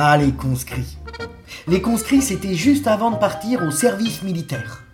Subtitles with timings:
[0.00, 0.96] Ah, les conscrits.
[1.66, 4.84] Les conscrits, c'était juste avant de partir au service militaire.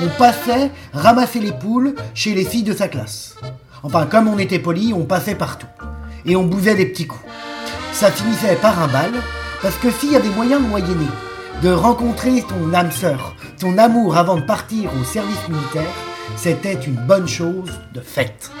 [0.00, 3.34] On passait ramasser les poules chez les filles de sa classe.
[3.82, 5.66] Enfin, comme on était poli, on passait partout.
[6.24, 7.24] Et on bousait des petits coups.
[7.92, 9.10] Ça finissait par un bal,
[9.60, 14.16] parce que s'il y a des moyens de de rencontrer ton âme sœur, ton amour
[14.16, 15.90] avant de partir au service militaire,
[16.36, 18.52] c'était une bonne chose de faite.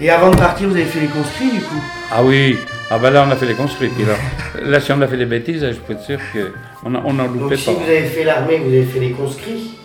[0.00, 1.82] Et avant de partir, vous avez fait les conscrits du coup?
[2.10, 2.58] Ah oui,
[2.90, 3.88] ah ben là on a fait les conscrits.
[3.88, 4.14] Puis là,
[4.62, 7.38] là si on a fait des bêtises, je peux être sûr qu'on on en loupait
[7.38, 7.72] Donc si pas.
[7.72, 9.76] vous avez fait l'armée, vous avez fait les conscrits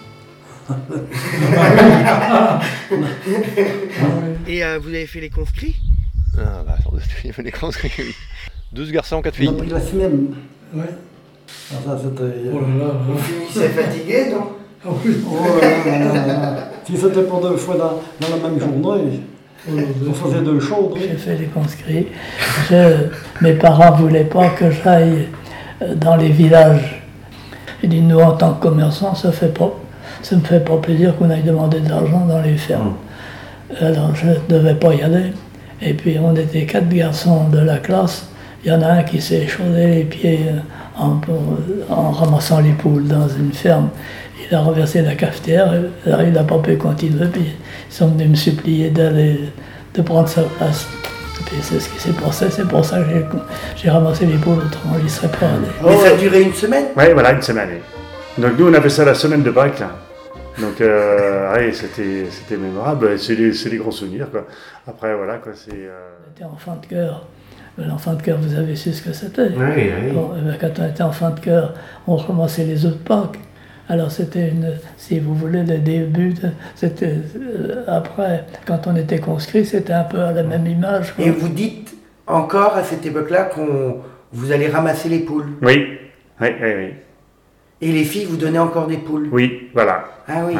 [4.48, 5.76] Et euh, vous avez fait les conscrits?
[6.38, 8.16] Ah bah, doute, il fallait qu'on se oui.
[8.74, 9.50] 12 garçons, 4 On filles.
[9.50, 10.36] a pris la semaine.
[10.74, 10.84] Ouais.
[11.72, 12.24] Ah, ça, c'était.
[12.24, 12.94] euh, Oh là là.
[13.08, 14.52] Vous finissez fatigué, non?
[15.04, 15.16] Oui.
[15.28, 16.70] Oh là là là là.
[16.86, 19.20] Si c'était pour deux fois dans, dans la même journée,
[20.60, 20.98] Chaudes.
[21.00, 22.08] J'ai fait les conscrits.
[22.70, 23.08] Je-
[23.42, 25.28] mes parents ne voulaient pas que j'aille
[25.82, 27.02] euh, dans les villages.
[27.84, 29.72] Ils disent, nous, en tant que commerçants, ça fait pas,
[30.22, 32.94] ça ne me fait pas plaisir qu'on aille demander de l'argent dans les fermes.
[33.82, 35.34] Alors, je ne devais pas y aller.
[35.82, 38.28] Et puis, on était quatre garçons de la classe.
[38.64, 40.60] Il y en a un qui s'est échaudé les pieds euh,
[40.98, 41.20] en,
[41.94, 43.90] en ramassant les poules dans une ferme.
[44.50, 45.74] Il a renversé la cafetière,
[46.06, 47.54] il n'a pas pu continuer, puis
[47.90, 49.40] ils sont venus me supplier d'aller,
[49.94, 50.88] de prendre sa place.
[51.46, 53.06] Puis c'est ce qui s'est passé, c'est pour ça que
[53.76, 55.68] j'ai, ramassé les poules, autrement il ne serait pas allé.
[55.84, 56.86] Mais ça a duré une semaine?
[56.96, 57.70] Ouais, voilà, une semaine.
[57.74, 58.44] oui.
[58.44, 59.80] Donc nous, on avait ça la semaine de Pâques.
[59.80, 59.92] là.
[60.60, 63.20] Donc, euh, ouais, c'était, c'était mémorable.
[63.20, 64.46] C'est des, c'est des gros souvenirs, quoi.
[64.88, 65.72] Après, voilà, quoi, c'est...
[65.74, 67.26] euh, J'étais enfant de cœur.
[67.78, 69.50] L'enfant de cœur, vous avez su ce que c'était.
[69.50, 70.12] Oui, oui.
[70.14, 71.74] Bon, eh ben, quand on était enfant de cœur,
[72.08, 73.38] on ramassait les œufs de Pâques.
[73.88, 76.34] Alors c'était, une, si vous voulez, le début.
[76.34, 81.14] de- c'était euh, après, quand on était conscrit, c'était un peu à la même image.
[81.14, 81.24] quoi.
[81.26, 81.96] Et vous dites
[82.28, 83.98] encore à cette époque-là qu'on
[84.34, 85.50] vous allez ramasser les poules.
[85.62, 85.88] Oui,
[86.42, 86.94] oui, oui, oui.
[87.82, 89.30] Et les filles vous donnaient encore des poules.
[89.32, 90.06] Oui, voilà.
[90.28, 90.56] Ah oui.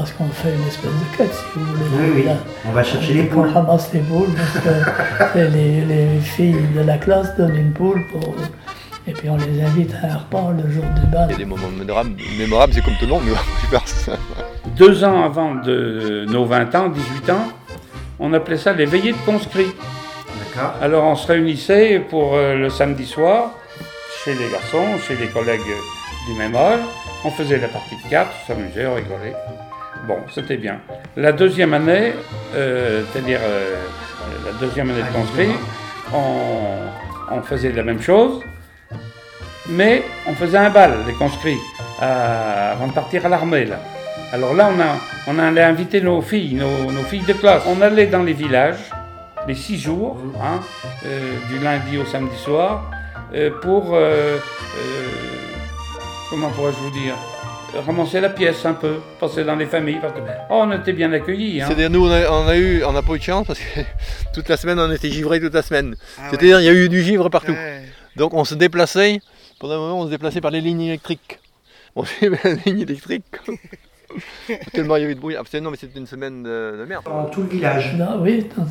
[0.00, 1.84] Parce qu'on fait une espèce de quête, si vous voulez.
[1.92, 2.22] Oui, oui.
[2.24, 3.50] Là, On va chercher les on poules.
[3.50, 8.34] ramasse les poules parce que les, les filles de la classe donnent une poule pour.
[9.06, 11.26] Et puis on les invite à un repas le jour du bal.
[11.28, 11.68] Il y a des moments
[12.38, 13.78] mémorables, c'est comme tout le monde, mais.
[14.74, 17.48] Deux ans avant de nos 20 ans, 18 ans,
[18.18, 19.72] on appelait ça les veillées de conscrits.
[20.38, 20.76] D'accord.
[20.80, 23.50] Alors on se réunissait pour euh, le samedi soir,
[24.24, 25.60] chez les garçons, chez les collègues
[26.26, 26.80] du même âge.
[27.22, 29.34] On faisait la partie de cartes, on s'amusait, on rigolait.
[30.10, 30.80] Bon, c'était bien.
[31.16, 32.14] La deuxième année,
[32.56, 33.76] euh, c'est-à-dire euh,
[34.44, 35.50] la deuxième année de conscrit,
[36.12, 38.42] on, on faisait la même chose,
[39.68, 41.60] mais on faisait un bal, les conscrits,
[42.00, 43.66] à- avant de partir à l'armée.
[43.66, 43.78] Là.
[44.32, 44.96] Alors là, on, a,
[45.28, 47.62] on allait inviter nos filles, nos, nos filles de classe.
[47.68, 48.80] On allait dans les villages,
[49.46, 50.58] les six jours, hein,
[51.06, 52.90] euh, du lundi au samedi soir,
[53.32, 54.38] euh, pour, euh,
[56.30, 57.14] comment pourrais-je vous dire,
[57.78, 61.12] ramasser la pièce un peu, passer dans les familles, parce que, oh, on était bien
[61.12, 61.60] accueillis.
[61.60, 61.66] Hein.
[61.66, 63.80] C'est-à-dire, nous, on a, on a eu, on n'a pas eu de chance parce que
[64.34, 65.96] toute la semaine, on était givrés toute la semaine.
[66.18, 66.28] Ah ouais.
[66.30, 67.52] C'est-à-dire, il y a eu du givre partout.
[67.52, 67.82] Ouais.
[68.16, 69.20] Donc, on se déplaçait,
[69.58, 71.38] pendant un moment, on se déplaçait par les lignes électriques.
[71.96, 73.24] On s'est mis la ligne électrique.
[74.72, 75.36] Tellement il y avait de bruit.
[75.38, 77.04] Ah, c'était- non, mais c'était une semaine de, de merde.
[77.04, 77.96] Dans tout le village.
[77.96, 78.66] Dans- oui, dans-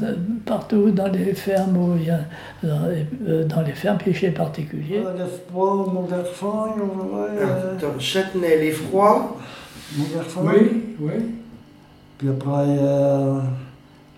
[0.46, 2.20] partout dans les fermes où il y a,
[2.64, 5.02] dans les, euh, dans les fermes, puis chez les particuliers.
[8.00, 9.38] Châtenay, l'effroi.
[9.98, 10.42] mon garçon.
[10.46, 11.12] Oui, oui.
[12.18, 13.40] Puis après, euh,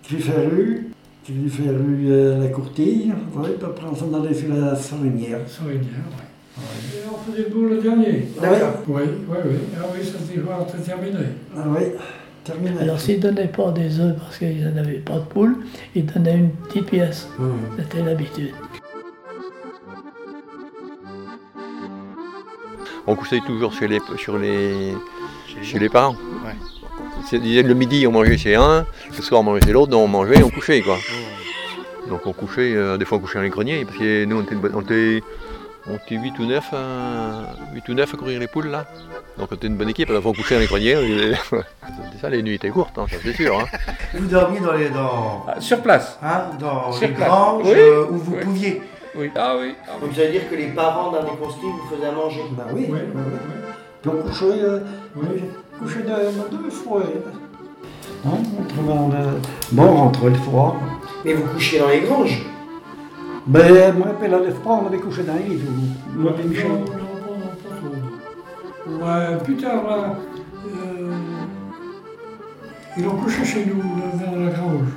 [0.04, 0.92] Criferru,
[1.24, 3.14] Criferru, euh, la courtille.
[3.36, 5.74] Oui, puis après, on s'en allait sur la va bien, oui.
[6.58, 8.28] Et on faisait le bout le dernier.
[8.42, 8.74] D'accord.
[8.88, 9.56] Oui, oui, oui.
[9.80, 11.18] Ah oui, ça se dit, voilà, c'est terminé.
[11.56, 11.84] Ah oui,
[12.44, 12.80] terminé.
[12.82, 15.58] Alors s'ils ne donnaient pas des œufs parce qu'ils n'avaient pas de poule,
[15.96, 17.30] ils donnaient une petite pièce.
[17.78, 18.52] C'était l'habitude.
[23.08, 24.94] On couchait toujours chez les, sur les,
[25.64, 26.16] chez les parents.
[27.30, 30.08] C'est- Le midi, on mangeait chez un, le soir, on mangeait chez l'autre, donc on
[30.08, 30.82] mangeait et on couchait.
[30.82, 30.98] Quoi.
[32.10, 34.56] Donc on couchait, euh, des fois on couchait dans les greniers, parce que nous était,
[34.74, 35.24] on était,
[35.88, 38.86] on était 8 ou 9 à, 8 ou 9 à courir les poules là.
[39.38, 40.92] Donc on était une bonne équipe, alors on couchait dans les greniers.
[40.92, 43.60] et- C'était ça, les nuits étaient courtes, hein, ça c'est sûr.
[43.60, 43.66] Hein.
[44.14, 46.20] Vous dormiez dans les, dans, Ah, sur place.
[46.24, 47.28] hein, dans Sur les place.
[47.30, 48.44] granges Oui, euh, où vous oui.
[48.44, 48.82] pouviez.
[49.16, 49.32] Oui.
[49.36, 49.76] Ah oui.
[49.88, 50.08] ah oui.
[50.08, 52.42] Donc ça veut dire que les parents d'un des conscrits vous faisaient à manger.
[52.52, 53.00] Bah oui, Oui,
[54.06, 54.80] on couchait, euh,
[55.80, 57.02] couchait deux, deux fois.
[58.26, 58.30] Hein,
[58.60, 59.28] on trouvait le...
[59.72, 60.76] Bon, on rentrait le froid.
[61.26, 62.46] Mais vous couchiez dans les granges.
[63.52, 65.62] Ben, moi, puis là, le froid, on avait couché dans les lits.
[65.66, 66.22] nous.
[66.22, 66.68] Moi, Non, non, Michel.
[66.70, 69.04] non, pas trop.
[69.06, 70.16] Ouais, plus tard, là,
[70.68, 71.12] euh,
[72.98, 74.88] Ils l'ont couché chez nous, dans la grange.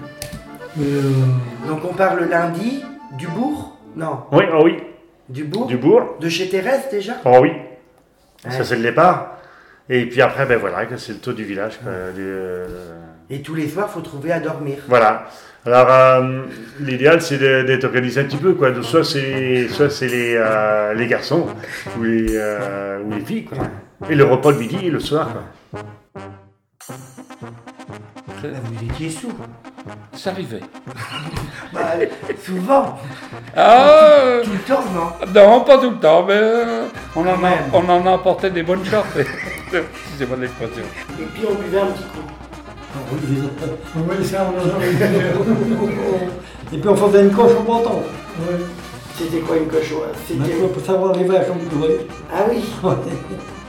[0.76, 2.82] Mais euh, Donc on parle lundi
[3.18, 3.76] du bourg?
[3.96, 4.76] Non, Oui, oh oui,
[5.28, 5.66] du bourg?
[5.66, 6.16] Du bourg.
[6.20, 7.14] De chez Thérèse déjà?
[7.24, 7.50] Oh oui,
[8.44, 8.50] Ouais.
[8.50, 9.38] ça c'est le départ.
[9.88, 11.78] Et puis après, ben voilà, que c'est le tour du village.
[11.82, 12.66] quoi, du, euh,
[13.30, 14.76] Et tous les soirs, faut trouver à dormir.
[14.88, 15.26] Voilà.
[15.66, 16.42] Alors, euh,
[16.80, 18.70] l'idéal, c'est de- d'être organisé un petit peu, quoi.
[18.70, 21.46] De- Soit c'est, soit c'est les, euh, les garçons
[21.98, 23.58] ou les, euh, ou les filles, quoi.
[24.10, 25.80] Et le repas de midi et le soir, quoi.
[28.42, 29.32] Là, vous étiez sous.
[30.12, 30.60] Ça arrivait.
[31.72, 31.80] Bah,
[32.44, 32.98] souvent.
[33.56, 35.32] Ah Tout le temps, non?
[35.34, 36.86] Non, pas tout le temps, mais euh,
[37.16, 37.38] on, en
[37.72, 39.24] on en des bonnes choses.
[40.18, 40.82] C'est bonne expression.
[41.18, 42.20] Et puis on buvait un petit coup.
[43.96, 46.74] Oui, ça, on a jamais fait.
[46.74, 48.02] Et puis on faisait une coche au bâton.
[49.16, 49.96] C'était quoi une cochon
[50.26, 50.54] C'était...
[50.72, 51.22] Pour savoir comme
[51.70, 52.00] tu veux.
[52.32, 52.58] Ah oui.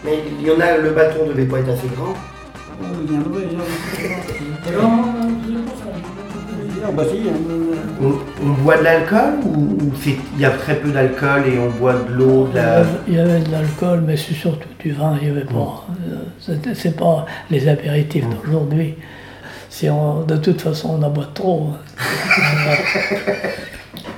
[0.03, 2.13] Mais il y en a, le bâton devait pas être assez grand.
[3.07, 4.81] Il y en avait, il y en avait.
[4.81, 5.05] Non, non,
[5.45, 5.83] c'est pour ça.
[6.87, 7.33] Ah, bah si, hein,
[8.01, 9.77] On, on boit de l'alcool ou,
[10.35, 12.73] il y a très peu d'alcool et on boit de l'eau, de Il y la...
[12.77, 15.17] avait- Il y avait de l'alcool, mais c'est surtout du vin.
[15.21, 15.85] Il y avait pas.
[16.49, 18.95] euh, C'est pas les apéritifs d'aujourd'hui.
[19.75, 21.73] Si on, de toute façon, on en boit trop.
[21.73, 21.79] hein.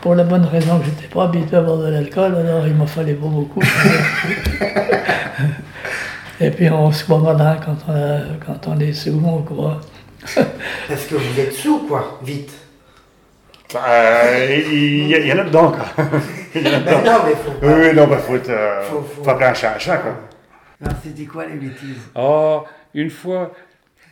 [0.01, 2.85] Pour la bonne raison que j'étais pas habitué à boire de l'alcool, alors il m'en
[2.85, 3.63] fallait pas beaucoup.
[6.39, 9.81] Et puis on se croit malin quand on, a- quand on est sous, croit.
[10.87, 12.51] Parce que vous êtes sous, quoi, vite.
[13.75, 15.85] Euh, il, y en a dedans, quoi.
[16.53, 17.13] Il y en a Ben dedans.
[17.13, 17.67] non, mais faut pas...
[17.67, 20.11] Oui, non, bah, faut, être, euh, Faut- faut- faut appeler un chat un chat, quoi.
[20.85, 21.97] Alors, c'était quoi les bêtises?
[22.15, 22.63] Oh,
[22.93, 23.51] une fois,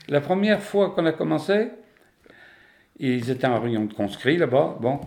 [0.08, 1.68] la première fois qu'on a commencé,
[3.00, 5.00] ils étaient en réunion de conscrits là-bas, bon,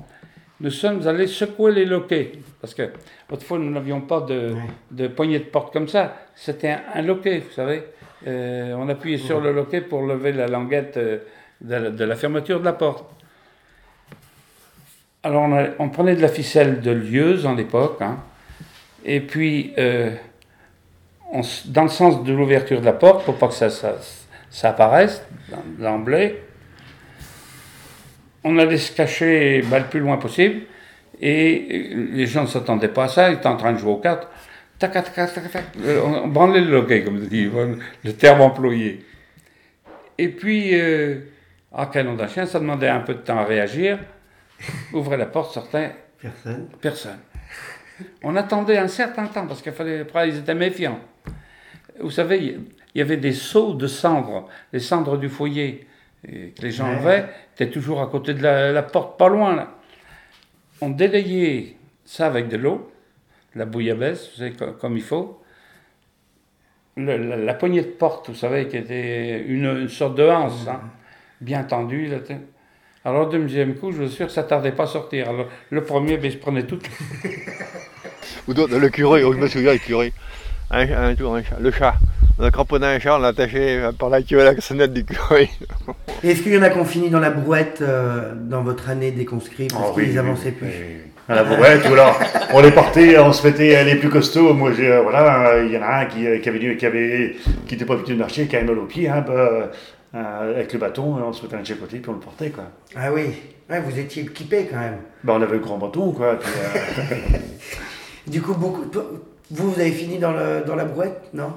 [0.60, 2.90] nous sommes allés secouer les loquets, parce que
[3.30, 4.54] autrefois nous n'avions pas de,
[4.90, 7.82] de poignée de porte comme ça, c'était un, un loquet, vous savez.
[8.26, 11.18] Euh, on appuyait sur le loquet pour lever la languette euh,
[11.60, 13.08] de, la, de la fermeture de la porte.
[15.22, 18.18] Alors on, a- on prenait de la ficelle de lieuse en l'époque, hein,
[19.04, 20.10] et puis euh,
[21.32, 23.96] on dans le sens de l'ouverture de la porte, pour pas que ça, ça,
[24.50, 25.22] ça apparaisse
[25.78, 26.42] d'emblée.
[28.44, 30.62] On allait se cacher bah, le plus loin possible,
[31.20, 33.98] et les gens ne s'attendaient pas à ça, ils étaient en train de jouer aux
[33.98, 34.28] cartes.
[34.78, 37.50] Tac, tac, tac, tac, tac, euh, on branlait le loquet, comme dit
[38.04, 39.04] le terme employé.
[40.18, 41.20] Et puis, euh,
[41.74, 43.98] à canon d'un chien, ça demandait un peu de temps à réagir.
[44.92, 46.68] Ouvrait la porte, sortait, Personne.
[46.80, 47.18] Personne.
[48.22, 50.00] On attendait un certain temps parce qu'il fallait.
[50.00, 51.00] Après, ils étaient méfiants.
[52.00, 52.58] Vous savez,
[52.94, 55.86] il y avait des seaux de cendres, les cendres du foyer
[56.26, 56.96] et que les gens Ouais.
[56.96, 59.74] avaient, étaient toujours à côté de la, la porte, pas loin là.
[60.80, 62.90] On délayait ça avec de l'eau,
[63.54, 65.42] la bouillabaisse, vous savez, co- comme il faut.
[66.96, 70.66] Le- la, la poignée de porte, vous savez, qui était une, une sorte de hanse,
[70.68, 70.80] hein,
[71.40, 72.06] bien tendue.
[72.06, 72.18] Là.
[73.04, 75.28] Alors, le deuxième coup, je vous assure que ça tardait pas à sortir.
[75.28, 76.32] Alors, le premier, ben,
[76.66, 76.88] toute
[78.48, 80.12] Ou d'autres, le curé, oh, je me souviens, le curé.
[80.70, 81.14] Un, un
[81.60, 81.94] le chat.
[82.40, 85.04] On a cramponné un chat, on l'a attaché par la queue à la sonnette du
[85.04, 85.50] curé.
[86.22, 89.10] Est-ce qu'il y en a qui ont fini dans la brouette euh, dans votre année
[89.10, 90.74] des conscrits parce Oh, qu'ils oui, avançaient oui, plus oui,
[91.04, 91.10] oui.
[91.28, 92.18] À la bourrette, ou alors
[92.54, 94.54] on les portait, on se mettait les plus costauds.
[94.54, 96.76] Moi, j'ai, euh, voilà, euh, il y en a un qui, euh, qui avait, dû-
[96.76, 97.34] qui avait,
[97.66, 99.70] qui était pas habitué de marcher, qui avait mal aux pieds, hein, bah,
[100.14, 102.50] euh, avec le bâton, on se mettait un de chaque côté, puis on le portait,
[102.50, 102.64] quoi.
[102.96, 103.24] Ah oui,
[103.68, 104.98] ouais, vous étiez équipés quand même.
[105.24, 106.38] Bah, on avait le grand bâton, quoi.
[106.38, 106.50] Puis,
[107.02, 107.38] euh,
[108.28, 108.84] Du coup, beaucoup...
[109.50, 111.52] vous, vous avez fini dans, le, dans la brouette, non?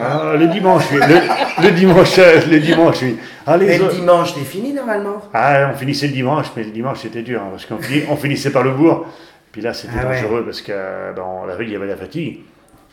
[0.00, 3.16] Ah, le dimanche, oui, le, le dimanche, euh, le dimanche, oui.
[3.46, 6.64] Ah, les Mais le autres- dimanche, c'est fini normalement Ah, on finissait le dimanche, mais
[6.64, 9.06] le dimanche c'était dur, hein, parce qu'on fini- on finissait par le bourg.
[9.52, 10.20] Puis là, c'était Ah ouais.
[10.22, 12.40] dangereux parce que euh, dans la rue, il y avait la fatigue.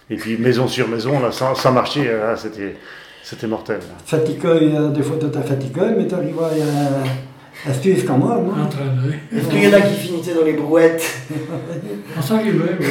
[0.10, 2.75] Et puis maison sur maison, là, sans, sans marcher, euh, là, c'était,
[3.24, 3.77] c'était mortel.
[3.77, 3.96] là.
[4.05, 8.50] Fatigué, euh, des fois tu étais fatigué, mais tu arrives à, à suivre quand même.
[8.50, 8.70] hein.
[9.36, 11.03] Est-ce qu'il y en a qui finissaient dans les brouettes?
[12.17, 12.86] On s'arrivait, oui.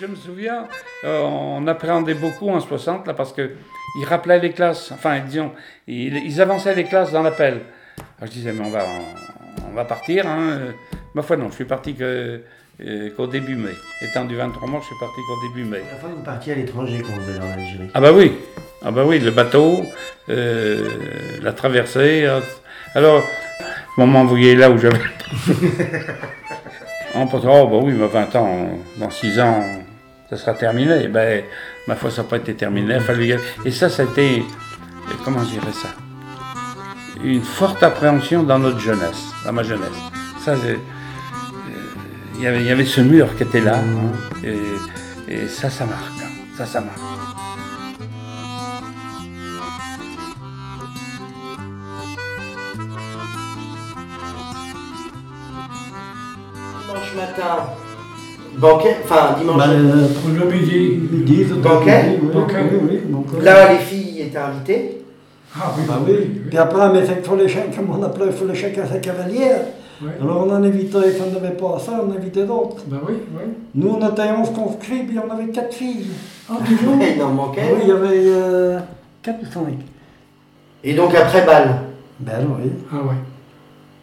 [0.00, 0.64] Je me souviens,
[1.04, 3.50] euh, on appréhendait beaucoup en 60, là, parce qu'ils
[4.06, 5.52] rappelaient les classes, enfin, disons,
[5.86, 7.60] ils, ils avançaient les classes dans l'appel.
[8.18, 10.26] Alors je disais, mais on va, on, on va partir.
[10.26, 10.58] Hein.
[11.14, 12.40] Ma foi, non, je suis parti que,
[12.82, 13.72] euh, qu'au début mai.
[14.02, 15.82] Étant du 23 mois, je suis parti qu'au début mai.
[15.90, 17.90] La fois, vous partiez à l'étranger quand vous allez en Algérie.
[17.94, 18.32] Ah bah oui,
[18.84, 19.82] ah bah oui, le bateau,
[20.28, 20.88] euh,
[21.42, 22.24] la traversée.
[22.24, 22.40] euh,
[22.94, 23.22] Alors,
[23.98, 24.98] on m'a envoyé là où j'avais.
[27.12, 29.64] On pense, oh bah oui, mais 20 ans, dans 6 ans,
[30.30, 31.08] ça sera terminé.
[31.08, 31.44] Ben,
[31.86, 32.86] ma foi, ça n'a pas été terminé.
[32.94, 33.34] il a fallu.
[33.64, 35.88] Et ça, ça a été, euh, comment je dirais ça?
[37.22, 39.88] Une forte appréhension dans notre jeunesse, dans ma jeunesse.
[40.44, 40.76] Ça, euh,
[42.36, 43.76] il y avait- il y avait ce mur qui était là.
[43.76, 44.12] hein.
[44.44, 44.56] et,
[45.32, 46.20] Et ça, ça marque.
[46.22, 46.28] hein.
[46.56, 46.98] Ça, ça marque.
[56.86, 57.66] Dimanche matin,
[58.60, 59.58] banquet, enfin dimanche.
[59.58, 60.98] Ben, euh, Pour le midi.
[61.12, 62.18] midi, midi, oui, Banquet.
[62.22, 62.28] oui,
[62.90, 63.42] oui, banquet.
[63.42, 64.96] Là, les filles étaient invitées.
[65.56, 66.14] Ah oui, Bah oui.
[66.48, 68.98] Puis après, on mettait pour les chèques, comme on appelait pour les chèques à sa
[68.98, 69.60] cavalière.
[70.22, 72.76] Alors on en invitait, quand on n'avait pas ça, on invitait d'autres.
[72.86, 73.42] Ben oui, oui.
[73.74, 76.06] Nous, on était 11 conscrits, puis on avait 4 filles.
[76.48, 77.62] Ah, toujours il en manquait.
[77.74, 78.78] Oui, il y avait
[79.22, 79.62] 4 ou 5.
[80.84, 81.74] Et donc après balle.
[82.18, 82.70] Ben oui.
[82.90, 83.14] Ah ouais.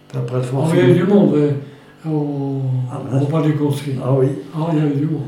[0.10, 0.94] Puis après, le On soir, avait fini.
[0.94, 1.52] du monde euh,
[2.06, 2.62] au,
[2.92, 3.96] Ah, au bas des conscrits.
[4.04, 4.28] Ah oui.
[4.56, 5.28] Ah, il y avait du monde.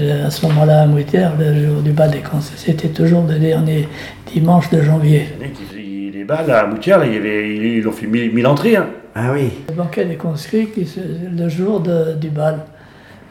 [0.00, 3.38] Et À ce moment-là, à Moutière, le jour du bal des conseils, c'était toujours le
[3.38, 3.88] dernier
[4.32, 5.26] dimanche de janvier.
[5.74, 8.76] Les les balles à Moutière, là, il y avait, ils, ont fait 1000 1000 entrées.
[8.76, 8.86] Hein.
[9.14, 9.50] Ah oui.
[9.68, 12.58] Le banquet des conscrits, qui se- le jour de- du bal,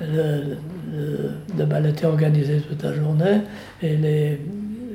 [0.02, 0.56] le,
[0.94, 3.42] le- le bal était organisé toute la journée
[3.82, 4.40] et les,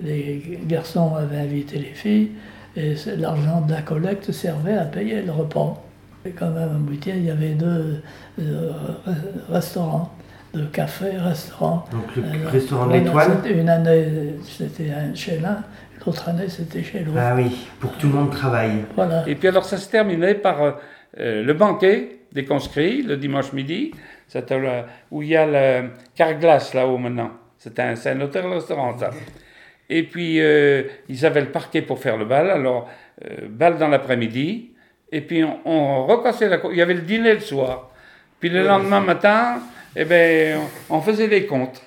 [0.04, 2.30] les garçons avaient invité les filles
[2.76, 5.82] et l'argent de la collecte servait à payer le repas.
[6.24, 8.02] Et quand même à Moutier, il y avait deux
[8.38, 8.72] euh,
[9.48, 10.12] restaurants,
[10.52, 11.86] deux cafés, restaurants.
[11.90, 13.30] Donc le Alors, restaurant de l'étoile.
[13.46, 15.62] Une année, c'était chez l'un,
[16.04, 17.18] l'autre année, c'était chez l'autre.
[17.18, 18.84] Ah oui, pour que tout le monde travaille.
[18.94, 19.26] Voilà.
[19.26, 20.72] Et puis alors ça se terminait par euh,
[21.18, 23.92] euh, le banquet des conscrits le dimanche midi,
[25.10, 27.30] où il y a le Carglass là-haut maintenant.
[27.58, 29.10] C'était un, c'est un hôtel-restaurant ça.
[29.88, 32.88] Et puis euh, ils avaient le parquet pour faire le bal, alors
[33.24, 34.69] euh, bal dans l'après-midi,
[35.12, 36.58] et puis on, on recassait la...
[36.58, 37.90] co- Il y avait le dîner le soir.
[38.38, 39.58] Puis le lendemain matin,
[39.96, 41.82] eh ben, on, faisait les comptes.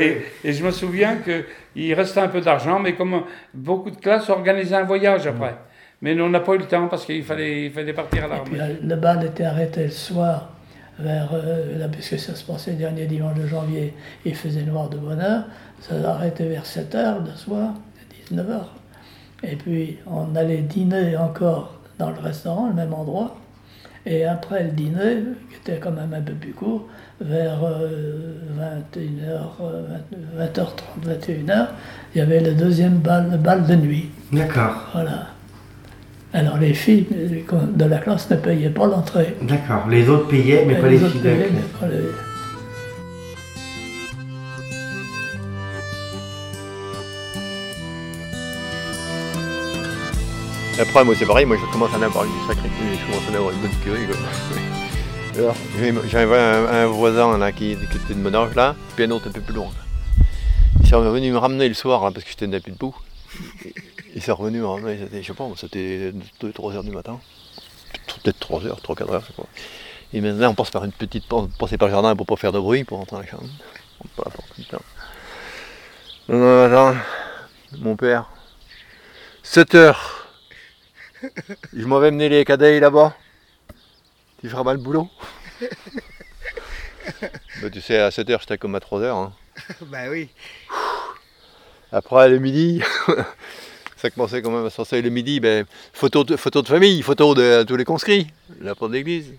[0.00, 3.22] Et, et je me souviens qu'il restait un peu d'argent, mais comme
[3.54, 5.54] beaucoup de classes organisaient un voyage après.
[6.02, 8.28] Mais nous, on n'a pas eu le temps parce qu'il fallait, il fallait partir à
[8.28, 8.58] l'armée.
[8.60, 10.50] euh, le bal était arrêté le soir,
[10.98, 13.94] vers, euh, là, puisque ça se passait le dernier dimanche de janvier,
[14.24, 15.44] il faisait noir de bonne heure,
[15.80, 17.74] ça arrêtait vers 7 heures le soir,
[18.28, 18.74] 19 heures.
[19.44, 23.36] Et puis on allait dîner encore dans le restaurant, le même endroit.
[24.08, 25.16] Et après le dîner,
[25.50, 26.86] qui était quand même un peu plus court,
[27.20, 28.34] vers euh,
[28.94, 29.58] 21h,
[30.38, 31.08] 20h30,
[31.48, 31.66] 21h,
[32.14, 34.10] il y avait le deuxième bal, le bal de nuit.
[34.32, 35.26] D'accord, Voilà.
[36.32, 37.06] Alors les filles
[37.76, 39.36] de la classe ne payaient pas l'entrée.
[39.42, 39.86] d'accord.
[39.88, 41.92] Les autres payaient, mais pas les autres filles de la classe.
[50.78, 53.26] Après, moi, c'est pareil, moi, je commence à en avoir du sacré cul, je commence
[53.28, 54.06] à en avoir une bonne curie,
[56.10, 59.28] J'avais un, un voisin là, qui, qui était de mon âge, là, puis un autre
[59.28, 59.70] un peu plus loin.
[60.80, 62.94] Il s'est revenu me ramener le soir, là, parce que j'étais plus debout.
[64.14, 67.20] Il s'est revenu me ramener, je sais pas, c'était 2-3 heures du matin.
[68.22, 69.48] Peut-être 3 heures, 3-4 heures, je pas.
[70.12, 71.24] Et maintenant, on passe par une petite
[71.58, 73.48] passait par le jardin pour pas faire de bruit, pour rentrer dans la chambre.
[74.00, 74.78] On peut la porte, putain.
[76.28, 76.98] Non, non, attends,
[77.78, 78.26] mon père,
[79.42, 80.15] 7 heures.
[81.72, 83.14] Je m'en vais mener les cadets là-bas.
[84.40, 85.08] Tu feras mal le boulot.
[87.62, 89.04] bah, tu sais, à 7h, j'étais comme à 3h.
[89.04, 89.32] Hein.
[89.86, 90.28] Bah oui.
[91.92, 92.82] Après, le midi,
[93.96, 95.40] ça commençait quand même à sortir le midi.
[95.40, 98.26] Ben, photo, de, photo de famille, photo de tous les conscrits,
[98.60, 99.32] la porte d'église.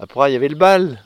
[0.00, 1.02] Après, il y avait le bal.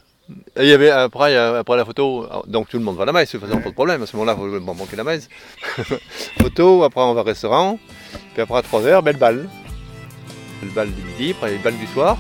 [0.57, 3.13] Et Il y avait, après, après la photo, donc tout le monde va à la
[3.13, 4.03] messe, de toute façon, pas de problème.
[4.03, 5.29] À ce moment-là, il faut manquer la messe.
[6.41, 7.79] photo, après, on va au restaurant.
[8.35, 9.49] Puis après, à 3h, ben, le bal.
[10.63, 12.17] Le bal du midi, après le bal du soir.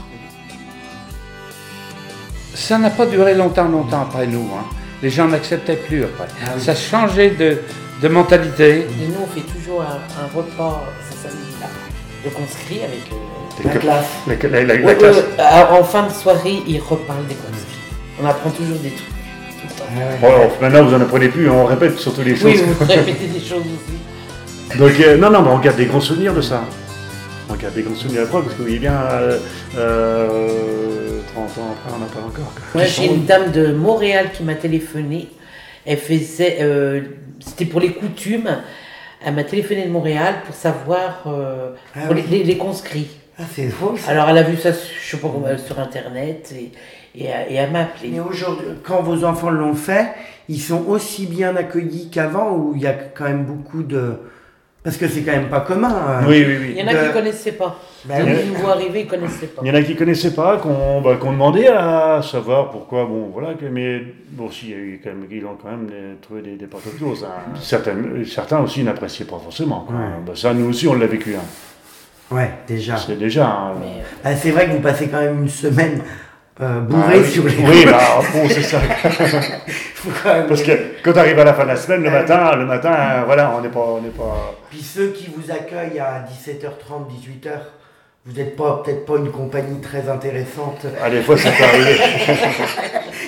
[2.54, 4.49] Ça n'a pas duré longtemps, longtemps après nous.
[4.54, 4.64] hein.
[5.02, 6.26] Les gens n'acceptaient plus après.
[6.59, 7.59] Ça changeait de,
[8.02, 8.80] de mentalité.
[8.80, 11.66] Et nous, on fait toujours un, un repas ce samedi-là
[12.25, 14.07] de conscrits avec euh, La classe.
[14.26, 15.16] La, la- la- la Ouais, ouais, classe.
[15.16, 15.23] ouais.
[15.38, 17.78] Alors, en fin de soirée, ils reparlent des conscrits.
[18.21, 19.07] On apprend toujours des trucs.
[20.21, 22.45] Bon, alors, maintenant, vous en apprenez plus, on répète surtout les choses.
[22.47, 24.78] Oui, vous répétez des choses aussi.
[24.78, 26.64] Donc, euh, non, non, mais on garde des grands souvenirs de ça.
[27.59, 29.38] On garde des grands souvenirs après, parce que vous voyez bien, euh,
[29.77, 32.53] euh, 30 ans après, on n'a pas encore.
[32.75, 35.29] Ouais, j'ai une dame de Montréal qui m'a téléphoné.
[35.85, 36.59] Elle faisait.
[36.61, 37.00] euh,
[37.41, 38.49] C'était pour les coutumes.
[39.25, 41.25] Elle m'a téléphoné de Montréal pour savoir.
[41.27, 42.25] euh, Ah pour oui.
[42.31, 43.09] les, les- conscrits.
[43.38, 44.11] Ah, c'est drôle ça.
[44.12, 46.53] Alors, elle a vu ça, je sais pas comment, sur Internet.
[46.57, 46.71] Et,
[47.21, 48.11] et, et elle m'a appelé.
[48.12, 50.07] Mais aujourd'hui, quand vos enfants l'ont fait,
[50.49, 54.15] ils sont aussi bien accueillis qu'avant ou il y a quand même beaucoup de.
[54.88, 55.90] Parce que c'est quand même pas commun.
[55.95, 56.25] hein.
[56.26, 56.66] Oui, oui, oui.
[56.71, 57.76] Il y en a De- qui ne connaissaient pas.
[58.07, 58.38] Bah Les oui.
[58.54, 59.61] nouveaux arrivés, ils ne connaissaient pas.
[59.62, 63.04] Il y en a qui ne connaissaient pas, qu'on bah, qu'on demandait à savoir pourquoi,
[63.04, 65.68] bon, voilà, que- mais bon, si, il y a eu quand même, ils ont quand
[65.68, 67.23] même euh, trouvé des, des portes closes.
[67.28, 67.52] hein.
[67.61, 69.80] Certains, certains aussi n'appréciaient pas forcément.
[69.87, 69.95] quoi.
[69.95, 70.02] Ouais.
[70.26, 71.35] Bah, ça, nous aussi, on l'a vécu.
[71.37, 71.45] hein.
[72.35, 72.97] Ouais, déjà.
[72.97, 73.47] C'est déjà.
[73.47, 73.73] hein.
[73.80, 76.00] Mais, Ah, c'est vrai que vous passez quand même une semaine
[76.62, 77.30] euh, bourré Ah, oui.
[77.30, 77.57] sur les.
[77.57, 77.99] Oui, bah,
[78.33, 78.78] bon, c'est ça.
[80.49, 82.67] Parce que quand tu arrives à la fin de la semaine, le Ah, matin, le
[82.67, 84.55] matin, euh, voilà, on n'est pas, on n'est pas.
[84.71, 87.50] Puis ceux qui vous accueillent à 17h30, 18h,
[88.25, 90.87] vous n'êtes pas peut-être pas une compagnie très intéressante.
[91.02, 91.99] Ah, des fois, ça peut arriver.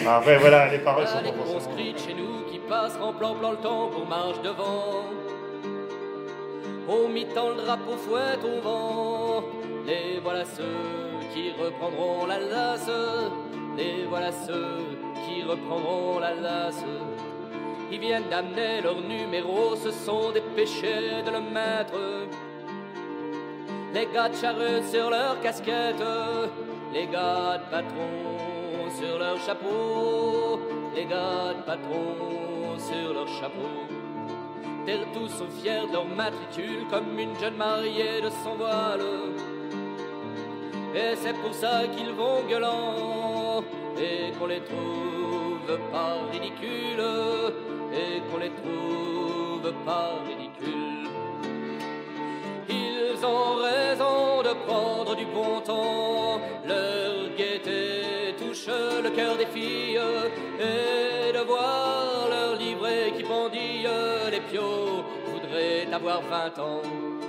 [0.09, 3.57] Après, voilà, les paroles sont les de chez nous qui passent en plan plan le
[3.59, 5.05] temps pour marche devant.
[6.89, 9.45] Au mi-temps le drapeau fouette au vent.
[9.87, 10.65] Les voilà ceux
[11.33, 12.91] qui reprendront l'Alsace.
[13.81, 14.77] Les voilà ceux
[15.25, 16.85] qui reprendront l'Alsace.
[17.91, 21.99] Ils viennent d'amener leur numéro, se sont dépêchés de le mettre.
[23.95, 26.05] Les gars de charrue sur leur casquette,
[26.93, 28.11] les gars de patron
[28.99, 30.61] sur leur chapeau,
[30.95, 33.73] les gars de patron sur leur chapeau.
[34.85, 39.01] Terre tous sont fiers de leur matricule comme une jeune mariée de son voile.
[40.95, 43.63] Et c'est pour ça qu'ils vont gueulant
[43.97, 47.05] et qu'on les trouve pas ridicules
[47.93, 51.09] et qu'on les trouve pas ridicules.
[52.69, 60.01] Ils ont raison de prendre du bon temps, leur gaieté touche le cœur des filles
[60.59, 63.89] et de voir leur livret qui pendille
[64.31, 67.20] les piaux voudraient avoir 20 ans.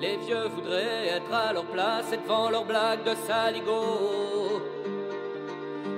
[0.00, 4.62] Les vieux voudraient être à leur place et devant leurs blagues de saligo.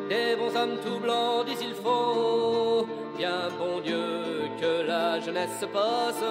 [0.09, 2.87] Des bons hommes tout blancs disent il faut,
[3.19, 6.25] bien bon Dieu que la jeunesse se passe,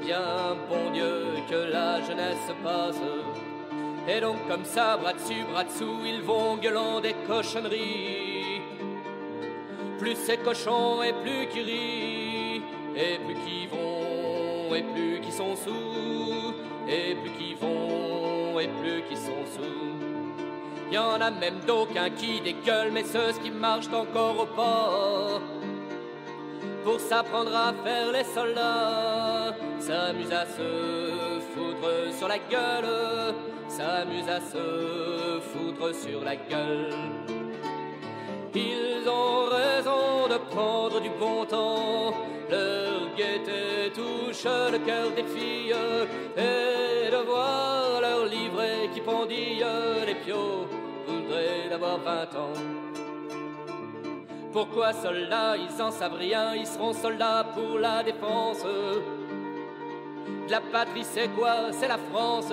[0.00, 3.00] bien bon Dieu que la jeunesse se passe.
[4.06, 8.60] Et donc comme ça, bras dessus, bras dessous, ils vont gueulant des cochonneries.
[9.98, 12.62] Plus c'est cochon et plus qu'ils rient,
[12.94, 16.52] et plus qu'ils vont, et plus qu'ils sont sous,
[16.88, 20.92] et plus qu'ils vont, et plus qu'ils sont sous.
[20.92, 25.40] Y en a même d'aucuns qui dégueulent, mais ceux qui marchent encore au port.
[26.84, 33.34] Pour s'apprendre à faire les soldats, s'amusent à se foutre sur la gueule,
[33.68, 36.90] s'amusent à se foutre sur la gueule.
[38.54, 42.14] Ils ont raison de prendre du bon temps,
[42.50, 45.74] leur gaieté touche le cœur des filles,
[46.36, 49.64] et de voir leur livret qui pendille
[50.06, 50.66] les piaux
[51.06, 52.58] voudraient d'avoir 20 ans.
[54.52, 58.64] Pourquoi soldats, ils en savent rien, ils seront soldats pour la défense.
[60.48, 61.72] La patrie, c'est quoi?
[61.72, 62.52] C'est la France.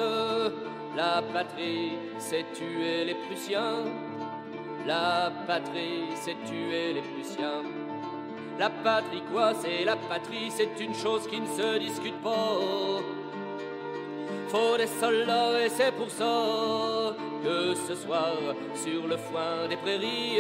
[0.96, 3.84] La patrie, c'est tuer les Prussiens.
[4.88, 7.81] La patrie, c'est tuer les Prussiens.
[8.62, 12.60] La patrie, quoi C'est la patrie, c'est une chose qui ne se discute pas.
[14.50, 18.36] Faut des soldats et c'est pour ça que ce soir
[18.76, 20.38] sur le foin des prairies,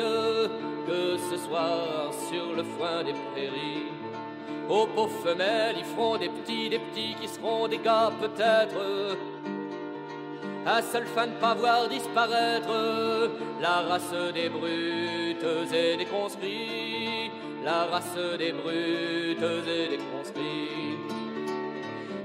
[0.85, 3.89] que ce soir sur le foin des prairies.
[4.69, 9.17] Aux pauvres femelles, ils feront des petits, des petits qui seront des gars peut-être.
[10.63, 12.69] À seule fin de pas voir disparaître
[13.59, 17.20] la race des brutes et des conscrits,
[17.63, 20.97] la race des brutes et des conscrits.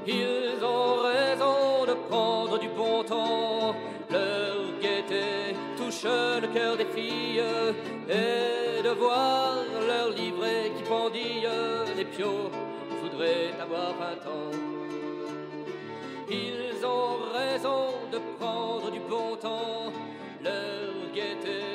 [0.06, 3.74] Ils ont raison de prendre du bon temps,
[4.10, 7.42] leur gaieté touche le cœur des filles,
[8.08, 11.48] et de voir leur livret qui pendille
[11.96, 12.50] les piaux
[13.02, 14.52] voudraient avoir 20 ans.
[16.30, 19.92] Ils ont raison de prendre du bon temps,
[20.42, 21.65] leur gaieté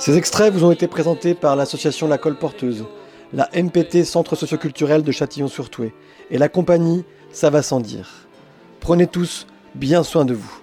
[0.00, 2.86] Ces extraits vous ont été présentés par l'association La Colle Porteuse,
[3.34, 5.92] la MPT Centre Socioculturel de Châtillon-sur-Touet
[6.30, 8.26] et la compagnie Ça va sans dire.
[8.80, 10.59] Prenez tous bien soin de vous.